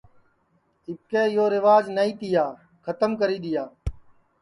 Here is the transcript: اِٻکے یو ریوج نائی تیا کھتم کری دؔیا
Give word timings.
اِٻکے 0.87 1.21
یو 1.35 1.45
ریوج 1.53 1.85
نائی 1.95 2.11
تیا 2.19 2.45
کھتم 2.83 3.11
کری 3.19 3.37
دؔیا 3.43 3.65